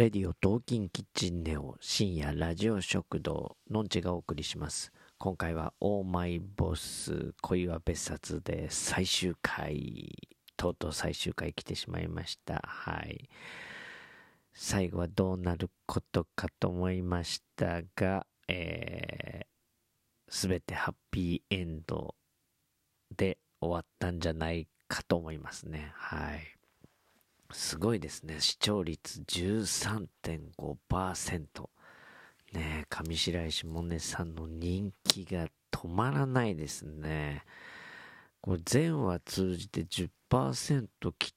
[0.00, 4.90] レディオ東京キッチンネオ深夜ラジオ食堂のんちがお送りします。
[5.18, 12.62] 今回はオーマイボス恋は別冊で最終回とうとう最終回来てしまいました。
[12.66, 13.28] はい。
[14.54, 22.14] 最後はどうなることかと思いましたがえー、全てハッピーエンド
[23.14, 25.92] で終わったんじゃないかと思いますね。
[25.94, 26.59] はい。
[27.52, 28.40] すごいですね。
[28.40, 31.68] 視聴率13.5%。
[32.52, 37.44] ね上白石萌音さんの人気が止まらないですね。
[38.40, 41.32] これ全話通じて10%切っ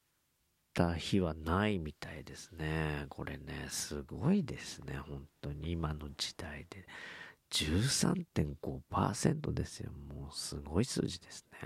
[0.73, 3.05] た日はないみたいですね。
[3.09, 4.97] これね、すごいですね。
[4.97, 6.87] 本当に今の時代で。
[7.53, 9.91] 13.5%ですよ。
[9.91, 11.59] もうすごい数字ですね。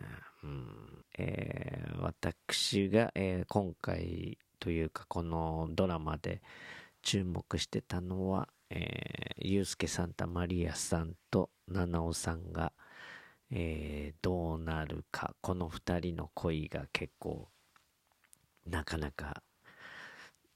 [0.44, 6.42] うんえー、私が、えー、今回というかこのドラマで
[7.02, 12.74] 注目してたのは、えー、ユースケ・サンタマリアさんと七尾さんが、
[13.50, 17.48] えー、どうなるかこの2人の恋が結構
[18.66, 19.42] なかなか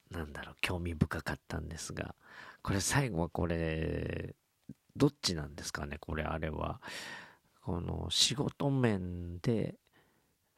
[0.09, 2.15] なんだろう興味深かったんですが
[2.61, 4.35] これ最後はこれ
[5.01, 6.79] どっちなんですかねこれあれは。
[7.63, 9.73] この仕事面で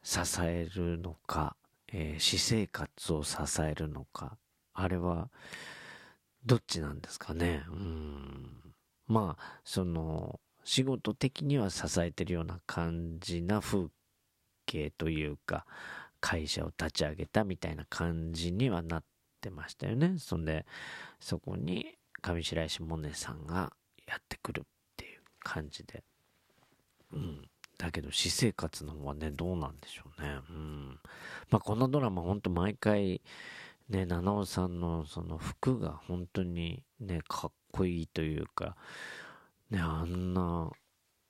[0.02, 1.56] 支えるのか、
[1.90, 4.36] えー、私生活を支えるのか
[4.74, 5.30] あれは
[6.44, 7.64] どっちなんですかね。
[7.68, 8.74] うん。
[9.06, 13.86] まあその仕事的には支えてるような感じな風
[14.66, 15.64] 景というか
[16.20, 19.04] 会社を立ち上げたみたいな感じにはなっ
[19.40, 20.16] てましたよね。
[20.18, 20.66] そんで
[21.18, 23.72] そこに上白石萌音さんが
[24.06, 24.64] やってくるっ
[24.96, 26.02] ていう感じで
[27.14, 27.48] うん。
[27.78, 30.38] だけど、私生活の方はね、どうなんでしょうね。
[30.50, 31.00] うん。
[31.50, 33.22] まあ、このドラマ、ほんと毎回、
[33.88, 38.76] ね、七尾さんのその服が本当にね、かっこいいというか、
[39.70, 40.70] ね、あんな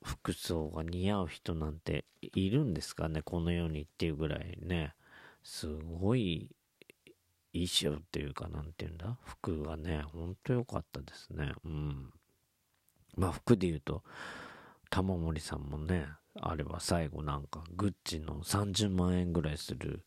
[0.03, 4.94] 服装が似合う人なんているんですかね、この世にっていうぐらいね、
[5.43, 6.48] すごい
[7.53, 11.53] 衣装っていうか、なんていうんだ、服がね、ほんと良かったですね。
[11.65, 12.12] うん。
[13.16, 14.02] まあ、服で言うと、
[14.91, 16.06] 玉森さんもね、
[16.41, 20.04] あれは最後なんか、グッチの30万円ぐらいする、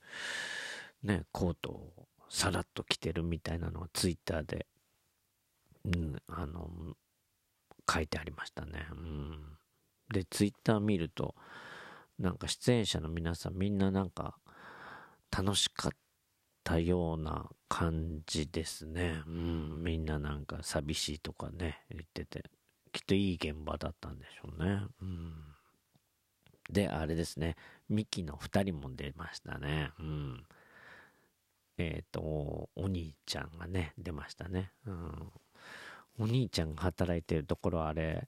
[1.04, 4.68] ね、コートをさらっと着てるみたいなのがツイッターで、
[5.86, 6.70] うん、あの、
[7.90, 8.86] 書いてありましたね。
[8.92, 9.58] うん。
[10.12, 11.36] で、ツイッター見ると、
[12.20, 14.38] なんか出演者の皆さんみんななんか
[15.32, 15.92] 楽しかっ
[16.64, 19.22] たような感じですね。
[19.28, 22.50] うん、みんななんか寂しいとかね、言ってて。
[22.92, 24.82] きっといい現場だったんでしょうね。
[25.02, 25.34] うん。
[26.70, 27.56] で、あれですね。
[27.90, 29.92] ミキの2人も出ましたね。
[30.00, 30.44] うん。
[31.78, 34.72] えっ、ー、と、お兄ちゃんがね、出ましたね。
[34.86, 35.32] うん。
[36.20, 38.28] お兄ちゃんが働いてるところあれ、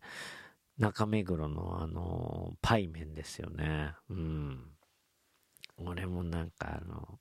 [0.78, 3.94] 中目黒のあの、パイ麺ですよね。
[4.09, 4.72] うん。
[5.78, 7.18] 俺もなんかあの、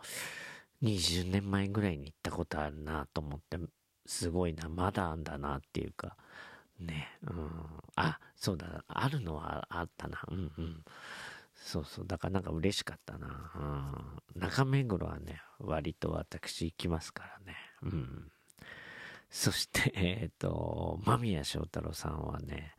[0.82, 3.59] 20年前ぐらいに行ったことあるなと思って、
[4.06, 6.16] すごいな、まだあんだなっていうか、
[6.81, 7.50] ね、うん。
[7.97, 10.22] あ、そうだ、あるのはあったな。
[10.28, 10.84] うんうん。
[11.55, 12.06] そうそう。
[12.06, 13.50] だからなんか嬉しかったな。
[14.34, 14.41] うん。
[14.41, 17.56] 中目黒はね、割と私行きますからね。
[17.83, 18.33] うん。
[19.31, 22.75] そして、 えっ、ー、と、間宮祥太朗さんはね、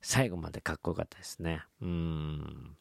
[0.00, 1.64] 最後までかっこよかったですね。
[1.80, 2.76] うん。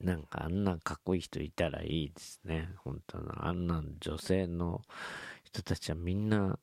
[0.00, 2.70] なんかあんなかっこいい人いたらいいですね。
[2.78, 3.46] 本当の。
[3.46, 4.82] あんな女性の
[5.44, 6.58] 人たちはみんな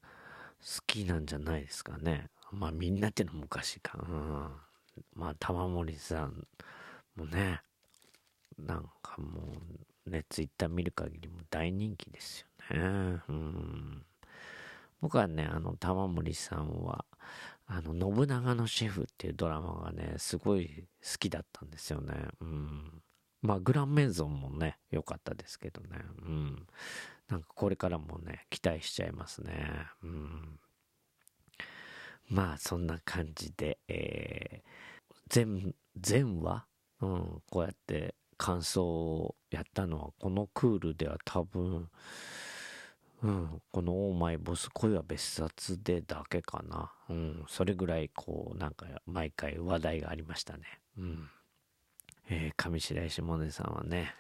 [0.60, 2.30] 好きなんじゃないですかね。
[2.52, 3.98] まあみんなっていうのは昔か。
[4.08, 4.52] うん。
[5.14, 6.48] まあ玉森さん
[7.16, 7.62] もね、
[8.58, 9.54] なんかも
[10.06, 13.22] うね、ツイッター見る限りも大人気ですよね。
[13.28, 14.06] うん。
[15.02, 17.06] 僕はね、あの玉森さんは、
[17.68, 22.14] あの、信長のシェフっていうドラマがね、すごい好きだったんですよね。
[22.42, 23.02] うん。
[23.42, 26.00] まあ、グランメゾンもね、良かったですけどね。
[26.22, 26.68] うん。
[27.28, 29.88] なんかこれからもね、期待しちゃいますね。
[30.04, 30.60] うん。
[32.30, 36.66] まあそんな感じで、えー、全、全話、
[37.02, 41.90] うん、こうやって感想をやったのは、このクールでは多分、
[43.24, 46.92] うん、このオーマイボス恋は別冊でだけかな。
[47.10, 50.64] うん、それぐらいこう、なんか毎回話題がありましたね。
[50.98, 51.30] うん。
[52.30, 54.14] えー、上白石萌音さんはね、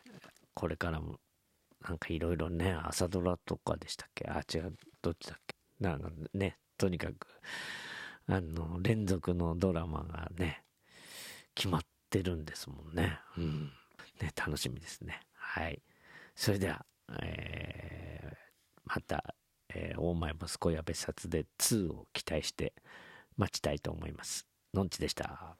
[0.54, 1.20] これからも、
[1.88, 4.28] なんかいろいろね、朝ドラとかでしたっけ？
[4.30, 5.56] あ、違う、どっちだっけ？
[5.80, 7.28] なんかね、とにかく、
[8.28, 10.64] あの、連続のドラマがね、
[11.56, 13.20] 決まってるんですもんね。
[13.38, 13.72] うん。
[14.22, 15.22] ね、楽しみですね。
[15.34, 15.82] はい。
[16.36, 16.86] それでは、
[17.22, 18.36] えー、
[18.86, 19.36] また
[19.74, 22.74] えー、大前息子や別冊で2を期待して
[23.38, 24.48] 待ちたいと思います。
[24.74, 25.56] のんちでした。